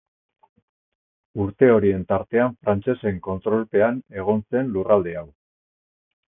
[1.43, 5.27] Urte horien tartean frantsesen kontrolpean egon zen lurralde hau.